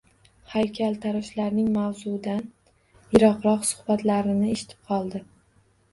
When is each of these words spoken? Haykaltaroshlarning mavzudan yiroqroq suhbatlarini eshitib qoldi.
Haykaltaroshlarning 0.53 1.67
mavzudan 1.75 2.41
yiroqroq 3.11 3.69
suhbatlarini 3.73 4.53
eshitib 4.55 4.93
qoldi. 4.93 5.27